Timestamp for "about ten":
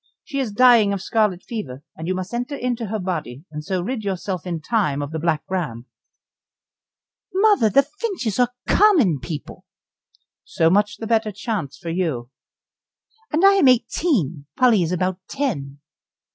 14.91-15.77